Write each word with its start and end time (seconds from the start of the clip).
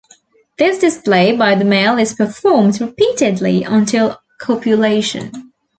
This 0.57 0.79
display 0.79 1.37
by 1.37 1.53
the 1.53 1.63
male 1.63 1.99
is 1.99 2.15
performed 2.15 2.81
repeatedly 2.81 3.63
until 3.65 4.17
copulation. 4.39 5.51